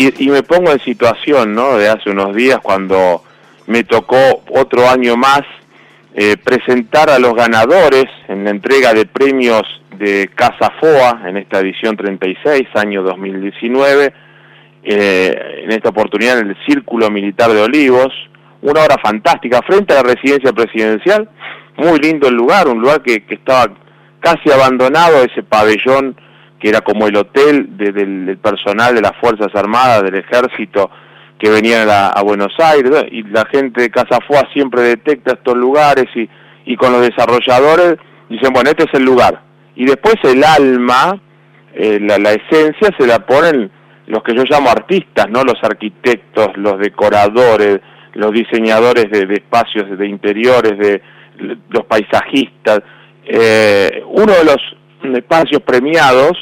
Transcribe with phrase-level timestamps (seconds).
[0.00, 1.76] Y, me pongo en situación, ¿no?
[1.76, 3.22] De hace unos días cuando
[3.66, 4.16] me tocó
[4.48, 5.42] otro año más
[6.14, 9.62] eh, presentar a los ganadores en la entrega de premios
[9.98, 14.14] de Casa FOA en esta edición 36, año 2019,
[14.84, 18.10] eh, en esta oportunidad en el Círculo Militar de Olivos,
[18.62, 21.28] una hora fantástica frente a la residencia presidencial,
[21.76, 23.74] muy lindo el lugar, un lugar que, estaba
[24.20, 26.16] casi abandonado, ese pabellón
[26.60, 30.90] que era como el hotel del, personal de las Fuerzas Armadas, del Ejército,
[31.38, 36.04] que venían a, Buenos Aires, y la gente de Casa Foa siempre detecta estos lugares
[36.14, 36.28] y,
[36.66, 37.96] y con los desarrolladores
[38.28, 39.40] dicen, bueno, este es el lugar.
[39.74, 41.18] Y después el alma,
[41.74, 43.70] eh, la, la, esencia se la ponen
[44.06, 45.42] los que yo llamo artistas, ¿no?
[45.42, 47.80] Los arquitectos, los decoradores,
[48.14, 51.02] los diseñadores de, espacios de interiores, de
[51.70, 52.80] los paisajistas.
[53.24, 54.58] Eh, uno de los
[55.16, 56.32] espacios premiados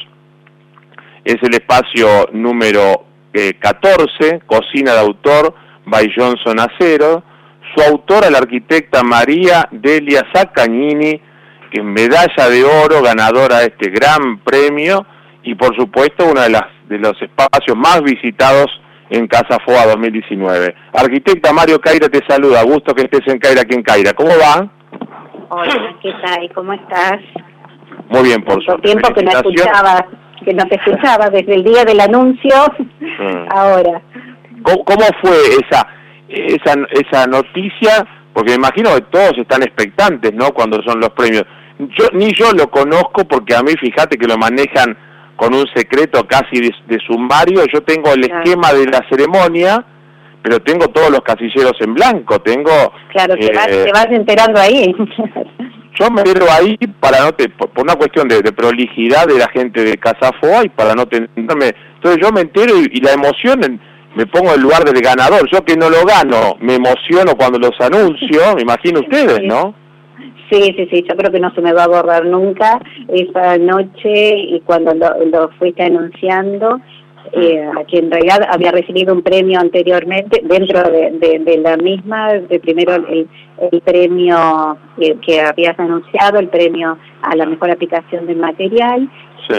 [1.24, 3.04] es el espacio número
[3.60, 7.22] 14, eh, Cocina de Autor, by Johnson Acero.
[7.74, 11.20] Su autora, la arquitecta María Delia Zaccagnini,
[11.70, 15.06] que es medalla de oro, ganadora de este gran premio,
[15.42, 18.66] y por supuesto una de, las, de los espacios más visitados
[19.10, 20.74] en Casa FOA 2019.
[20.92, 24.12] Arquitecta Mario Caira te saluda, gusto que estés en Caira aquí en Caira.
[24.14, 24.70] ¿Cómo va?
[25.50, 26.52] Hola, ¿qué tal?
[26.54, 27.20] ¿Cómo estás?
[28.10, 28.82] Muy bien, por supuesto.
[28.82, 30.06] tiempo que no escuchaba,
[30.44, 32.56] que no te escuchaba desde el día del anuncio
[33.00, 33.48] mm.
[33.50, 34.00] ahora.
[34.62, 35.86] ¿Cómo, fue esa,
[36.28, 38.06] esa, esa noticia?
[38.32, 40.52] Porque me imagino que todos están expectantes, ¿no?
[40.52, 41.44] Cuando son los premios.
[41.78, 44.96] Yo ni yo lo conozco porque a mí, fíjate que lo manejan
[45.36, 47.64] con un secreto casi de, sumario.
[47.72, 49.84] Yo tengo el esquema de la ceremonia,
[50.42, 52.40] pero tengo todos los casilleros en blanco.
[52.40, 52.92] Tengo.
[53.12, 54.94] Claro, te, vas, te vas enterando ahí.
[55.98, 59.82] yo me entero ahí para no te, por, una cuestión de, prolijidad de la gente
[59.84, 61.74] de Casa Foa y para no tenerme.
[61.94, 63.80] Entonces yo me entero y, la emoción
[64.14, 65.48] me pongo en el lugar del ganador.
[65.50, 69.74] Yo que no lo gano, me emociono cuando los anuncio, me imagino ustedes, ¿no?
[70.50, 74.34] Sí, sí, sí, yo creo que no se me va a borrar nunca esa noche
[74.34, 76.80] y cuando lo, fuiste anunciando,
[77.32, 82.94] eh, que en realidad había recibido un premio anteriormente dentro de, la misma, de primero
[82.94, 83.28] el,
[83.82, 89.10] premio que, habías anunciado, el premio a la mejor aplicación del material,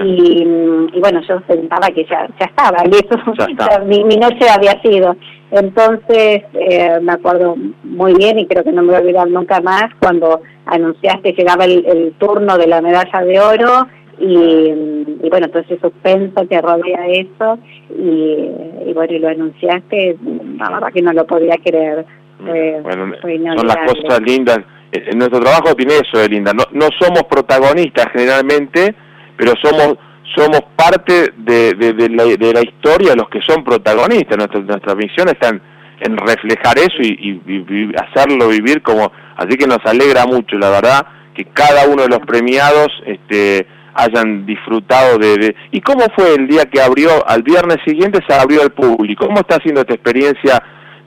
[0.05, 5.15] y, bueno, yo pensaba que ya, ya estaba, y eso, mi, mi, noche había sido.
[5.51, 9.61] Entonces, eh, me acuerdo muy bien y creo que no me voy a olvidar nunca
[9.61, 13.87] más cuando anunciaste llegaba el, turno de la medalla de oro
[14.19, 17.57] y, bueno, entonces suspenso que rodea eso
[17.97, 20.17] y, bueno, y lo anunciaste,
[20.57, 22.05] la verdad que no lo podía creer.
[22.39, 24.59] bueno, son las cosas lindas.
[24.91, 26.51] En nuestro trabajo tiene eso de linda.
[26.51, 28.95] No, no somos protagonistas generalmente,
[29.37, 29.97] pero somos
[30.35, 34.37] somos parte de, de, la, de la historia, los que son protagonistas.
[34.37, 39.11] Nuestra, nuestra misión está en, reflejar eso y, hacerlo vivir como...
[39.35, 43.65] Así que nos alegra mucho, la verdad, que cada uno de los premiados este,
[43.99, 48.61] hayan disfrutado de, ¿Y cómo fue el día que abrió, al viernes siguiente se abrió
[48.61, 49.25] al público?
[49.25, 50.61] ¿Cómo está haciendo esta experiencia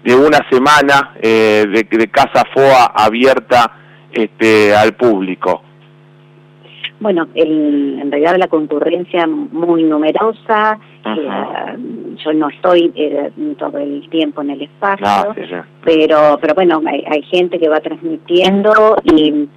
[0.05, 3.73] de una semana eh, de, de Casa FOA abierta
[4.13, 5.63] este, al público?
[7.03, 11.77] Bueno, en realidad la concurrencia muy numerosa, eh,
[12.25, 15.35] yo no estoy eh, todo el tiempo en el espacio,
[15.83, 19.49] pero pero bueno, hay, gente que va transmitiendo y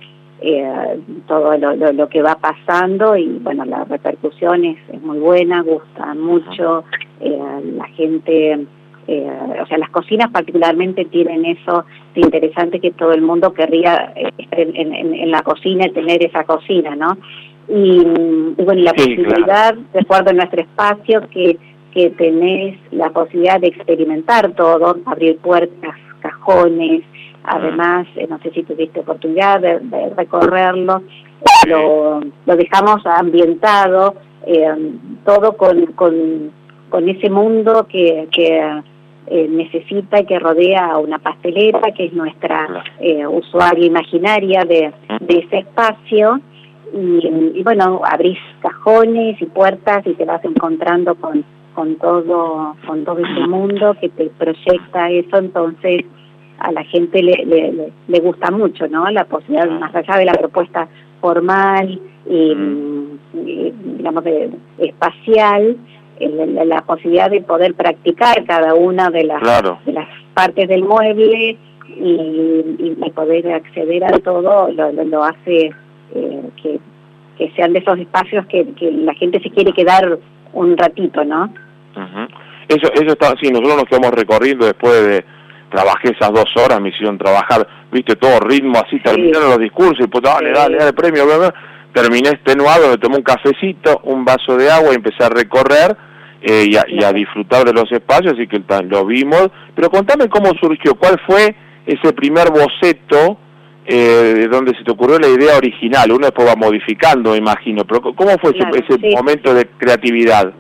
[0.42, 6.14] eh, todo lo, que va pasando y bueno, la repercusión es, es muy buena, gusta
[6.14, 6.84] mucho,
[7.20, 8.68] la gente
[9.08, 9.32] eh,
[9.62, 11.86] o sea, las cocinas particularmente tienen eso
[12.16, 16.44] de interesante que todo el mundo querría eh, estar en, la cocina y tener esa
[16.44, 17.18] cocina, ¿no?
[17.68, 18.04] Y,
[18.64, 21.58] bueno, la posibilidad, de acuerdo en nuestro espacio, que,
[21.94, 27.04] que tenés la posibilidad de experimentar todo, abrir puertas, cajones,
[27.48, 29.80] además, eh, no sé si tuviste oportunidad de,
[30.16, 31.02] recorrerlo,
[31.68, 34.16] lo, dejamos ambientado,
[35.26, 36.52] todo con, con,
[36.90, 38.84] con ese mundo que, que
[39.28, 44.94] eh, necesita y que rodea a una pastelera, que es nuestra eh, usuaria imaginaria de,
[45.28, 46.40] ese espacio.
[46.94, 51.44] Y, bueno, abrís cajones y puertas y te vas encontrando con,
[51.74, 56.06] con, todo, con todo ese mundo que te proyecta eso, entonces
[56.66, 59.08] a la gente le, le, gusta mucho, ¿no?
[59.12, 60.88] La posibilidad, más allá de la propuesta
[61.22, 62.56] formal y,
[63.98, 65.78] digamos, de, espacial,
[66.20, 69.42] la, posibilidad de poder practicar cada una de las,
[69.86, 71.58] de las partes del mueble
[71.88, 75.72] y, poder acceder a todo lo, lo, hace
[76.14, 76.42] eh,
[77.38, 80.18] que, sean de esos espacios que, la gente se quiere quedar
[80.54, 81.54] un ratito, ¿no?
[82.68, 85.35] Eso, eso está, sí, nosotros nos quedamos recorriendo después de,
[85.70, 90.08] trabajé esas dos horas, me hicieron trabajar, viste, todo ritmo, así terminaron los discursos, y
[90.08, 91.54] pues dale, dale, dale, premio, bla,
[91.94, 95.96] terminé extenuado, me tomé un cafecito, un vaso de agua y empecé a recorrer
[96.42, 99.50] eh, y, a, disfrutar de los espacios, así que lo vimos.
[99.74, 103.40] Pero contame cómo surgió, cuál fue ese primer boceto
[103.86, 106.12] eh, donde se te ocurrió la idea original.
[106.12, 110.54] Uno después va modificando, me imagino, pero ¿cómo fue ese, momento de creatividad?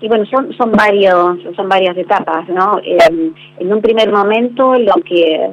[0.00, 2.80] Y bueno, son, son varios, son varias etapas, ¿no?
[2.82, 5.48] en un primer momento lo que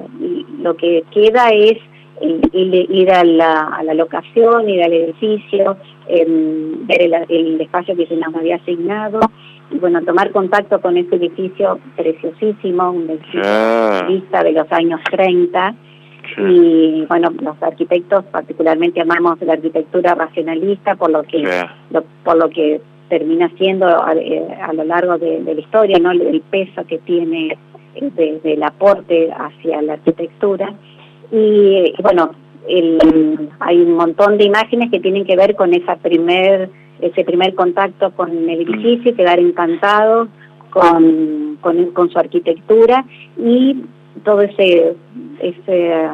[0.60, 1.78] lo que queda es
[2.54, 5.78] ir, a, la, a la locación, ir al edificio,
[6.08, 9.20] ver el, espacio que se nos había asignado
[9.70, 15.76] y bueno, tomar contacto con ese edificio preciosísimo, un edificio vista de los años 30
[16.50, 21.44] y bueno, los arquitectos particularmente amamos la arquitectura racionalista por lo que
[22.24, 26.12] por lo que termina siendo eh, a, lo largo de, la historia, ¿no?
[26.12, 27.58] el peso que tiene
[28.02, 30.74] desde eh, el aporte hacia la arquitectura
[31.32, 32.32] y, bueno,
[33.60, 36.70] hay un montón de imágenes que tienen que ver con esa primer,
[37.02, 40.28] ese primer contacto con el edificio, quedar encantado
[40.70, 43.06] con, con, su arquitectura
[43.38, 43.84] y
[44.24, 44.96] todo ese,
[45.40, 46.10] ese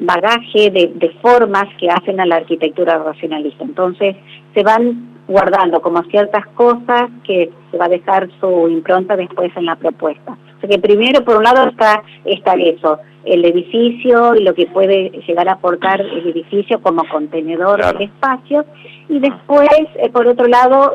[0.00, 3.64] bagaje de, de, formas que hacen a la arquitectura racionalista.
[3.64, 4.16] Entonces
[4.54, 9.66] se van guardando como ciertas cosas que se va a dejar su impronta después en
[9.66, 10.32] la propuesta.
[10.32, 14.66] O sea que primero, por un lado, está, está eso, el edificio y lo que
[14.66, 18.64] puede llegar a aportar el edificio como contenedor del espacio,
[19.08, 20.94] y después, eh, por otro lado,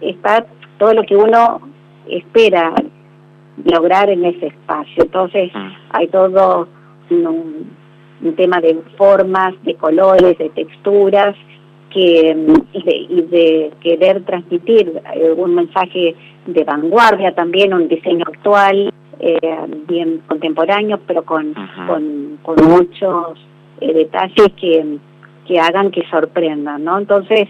[0.00, 0.46] está
[0.78, 1.60] todo lo que uno
[2.08, 2.74] espera
[3.64, 5.04] lograr en ese espacio.
[5.04, 5.68] Entonces, mm.
[5.90, 6.68] hay todo
[7.10, 7.70] un,
[8.22, 11.36] un tema de formas, de colores, de texturas,
[11.94, 12.36] que,
[12.72, 19.38] y, de, querer transmitir algún mensaje de vanguardia también, un diseño actual, eh,
[19.88, 21.54] bien contemporáneo, pero con,
[22.42, 23.38] con, muchos
[23.80, 24.98] eh, detalles que,
[25.46, 26.98] que hagan que sorprendan, ¿no?
[26.98, 27.48] Entonces,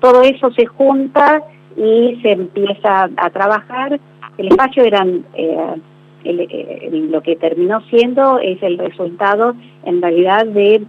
[0.00, 1.42] todo eso se junta
[1.76, 3.98] y se empieza a trabajar.
[4.36, 5.24] El espacio eran...
[5.34, 5.80] Eh,
[6.22, 9.54] lo que terminó siendo es el resultado
[9.84, 10.82] en realidad de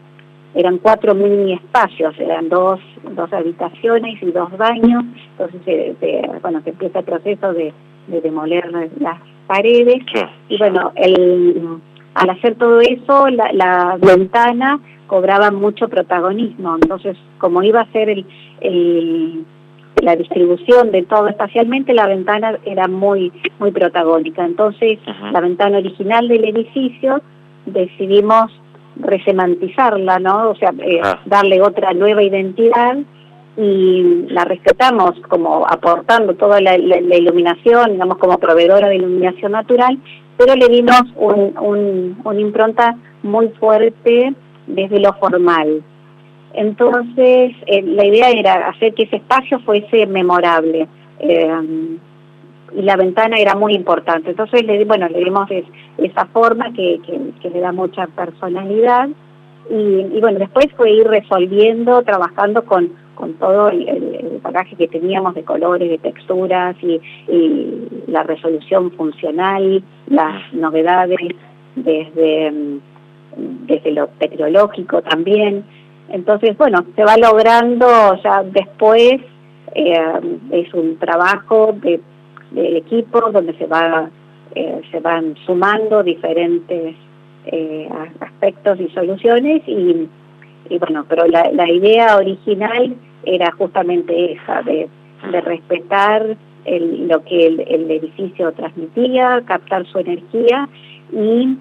[0.53, 2.79] eran cuatro mini espacios, eran dos,
[3.15, 5.61] dos habitaciones y dos baños, entonces
[5.99, 7.73] se, bueno, se empieza el proceso de,
[8.07, 8.69] demoler
[8.99, 10.03] las paredes.
[10.49, 11.79] Y bueno, el,
[12.15, 18.09] al hacer todo eso la, la, ventana cobraba mucho protagonismo, entonces como iba a ser
[18.09, 18.25] el,
[18.59, 19.45] el
[20.01, 24.43] la distribución de todo espacialmente, la ventana era muy muy protagónica.
[24.43, 24.99] Entonces,
[25.31, 27.21] la ventana original del edificio
[27.65, 28.51] decidimos
[28.97, 30.51] resemantizarla, ¿no?
[30.51, 31.19] O sea, eh, ah.
[31.25, 32.97] darle otra nueva identidad
[33.57, 39.99] y la respetamos como aportando toda la, iluminación, digamos, como proveedora de iluminación natural,
[40.37, 44.33] pero le dimos un, un, una impronta muy fuerte
[44.67, 45.83] desde lo formal.
[46.53, 50.87] Entonces, eh, la idea era hacer que ese espacio fuese memorable.
[51.19, 51.97] Eh,
[52.75, 54.31] y la ventana era muy importante.
[54.31, 55.49] Entonces, le, bueno, le dimos
[55.97, 56.99] esa forma que,
[57.41, 59.09] que, le da mucha personalidad.
[59.69, 65.35] Y, bueno, después fue ir resolviendo, trabajando con, con todo el, el, bagaje que teníamos
[65.35, 66.99] de colores, de texturas y,
[68.07, 71.17] la resolución funcional, las novedades
[71.75, 72.51] desde,
[73.37, 75.63] desde lo tecnológico también.
[76.09, 77.87] Entonces, bueno, se va logrando
[78.21, 79.13] ya después,
[79.73, 80.19] eh,
[80.51, 82.01] es un trabajo de
[82.51, 84.09] del equipo donde se va
[84.53, 86.95] eh, se van sumando diferentes
[87.45, 87.89] eh,
[88.19, 90.09] aspectos y soluciones y,
[90.77, 94.89] bueno pero la, idea original era justamente esa de,
[95.41, 100.67] respetar el, lo que el, edificio transmitía captar su energía
[101.13, 101.57] y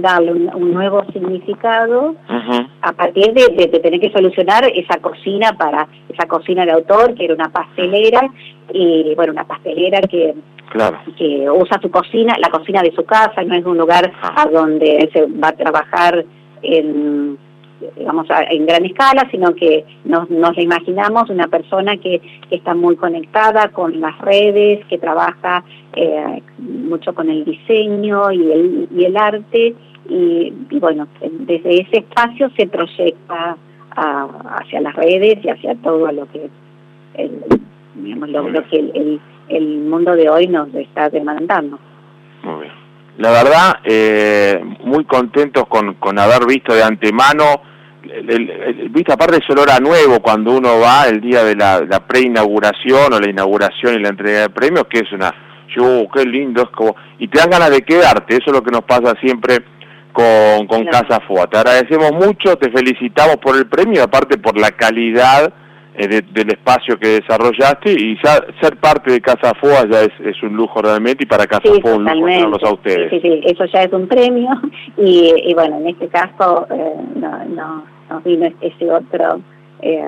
[0.00, 2.14] darle un, nuevo significado
[2.80, 7.24] a partir de, de, tener que solucionar esa cocina para esa cocina de autor que
[7.24, 8.22] era una pastelera
[8.72, 10.34] y bueno una pastelera que
[11.18, 15.10] que usa su cocina la cocina de su casa no es un lugar a donde
[15.12, 16.24] se va a trabajar
[16.62, 17.36] en
[17.96, 22.96] digamos en gran escala sino que nos, nos imaginamos una persona que, que está muy
[22.96, 29.16] conectada con las redes que trabaja eh, mucho con el diseño y el, y el
[29.16, 29.74] arte
[30.08, 33.56] y, bueno, desde ese espacio se proyecta
[33.94, 36.48] hacia las redes y hacia todo lo que
[37.14, 37.44] el,
[38.32, 41.78] lo, que el, el, mundo de hoy nos está demandando.
[42.42, 42.72] Muy bien.
[43.18, 47.60] La verdad, eh, muy contentos con, con haber visto de antemano,
[48.10, 52.06] el, viste, aparte ese olor a nuevo cuando uno va el día de la, la
[52.06, 55.32] preinauguración o la inauguración y la entrega de premios, que es una
[55.76, 56.94] Yo, qué lindo, es como...
[57.18, 59.58] Y te dan ganas de quedarte, eso es lo que nos pasa siempre
[60.12, 61.46] con, con Casa FOA.
[61.46, 65.52] Te agradecemos mucho, te felicitamos por el premio, aparte por la calidad
[65.94, 70.54] eh, del espacio que desarrollaste y ya ser parte de Casa FOA ya es, un
[70.54, 73.10] lujo realmente y para Casa FOA un lujo tenerlos a ustedes.
[73.10, 74.48] Sí, sí, eso ya es un premio
[74.96, 79.40] y, bueno, en este caso eh, no, no, nos vino ese otro...
[79.80, 80.04] Eh,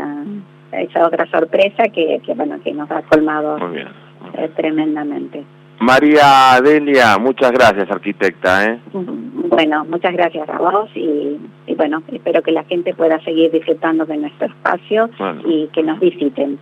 [0.73, 5.45] esa otra sorpresa que, que, bueno que nos ha colmado eh, tremendamente.
[5.81, 8.65] María Delia, muchas gracias, arquitecta.
[8.65, 8.79] ¿eh?
[8.93, 11.39] Bueno, muchas gracias a vos y,
[11.77, 15.11] bueno, espero que la gente pueda seguir disfrutando de nuestro espacio
[15.45, 16.59] y que nos visiten.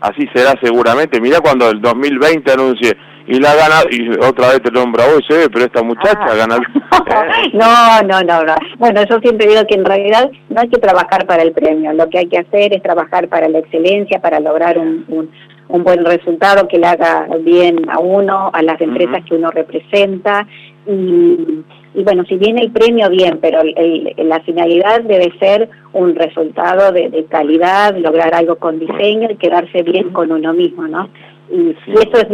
[0.00, 1.20] Así será seguramente.
[1.20, 5.36] Mira cuando el 2020 anuncie y la gana y otra vez te nombra hoy, se
[5.36, 6.34] ve, pero esta muchacha ah.
[6.34, 6.56] gana.
[7.52, 8.54] no, no, no, no.
[8.78, 11.92] Bueno, yo siempre digo que en realidad no hay que trabajar para el premio.
[11.92, 15.30] Lo que hay que hacer es trabajar para la excelencia, para lograr un, un,
[15.68, 20.46] un buen resultado que le haga bien a uno, a las empresas que uno representa.
[20.86, 21.62] Y,
[21.94, 26.90] y, bueno, si viene el premio, bien, pero el, la finalidad debe ser un resultado
[26.92, 31.08] de, de, calidad, lograr algo con diseño y quedarse bien con uno mismo, ¿no?
[31.52, 32.26] Y si eso es,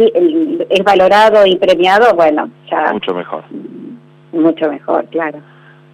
[0.69, 2.93] es valorado y premiado, bueno, ya...
[2.93, 3.43] Mucho mejor.
[4.31, 5.39] Mucho mejor, claro.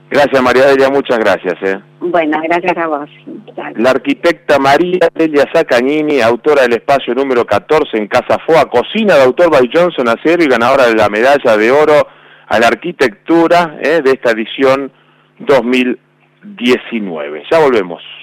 [0.10, 1.56] Gracias María Delia, muchas gracias.
[1.64, 1.80] ¿eh?
[2.00, 3.10] Bueno, gracias a vos.
[3.76, 9.24] La arquitecta María Delia Sacagnini, autora del espacio número 14 en Casa Foa, cocina de
[9.24, 12.08] autor by Johnson Acero y ganadora de la medalla de oro
[12.48, 14.02] a la arquitectura ¿eh?
[14.04, 14.92] de esta edición
[15.40, 17.44] 2019.
[17.50, 18.04] Ya volvemos.